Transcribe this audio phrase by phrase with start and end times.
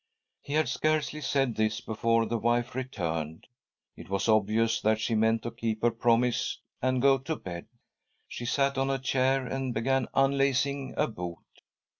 [0.41, 3.45] He had scarcely said this before the wife re turned.
[3.95, 7.67] It was obvious that she meant to keep her promise and go to bed.
[8.27, 11.45] She sat on a chair and began unlacing a boot.